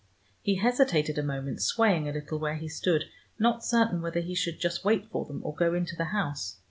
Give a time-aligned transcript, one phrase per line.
[0.41, 3.05] He hesitated a moment, swaying a little where he stood,
[3.37, 6.57] not certain whether he should just wait for them, or go into the house.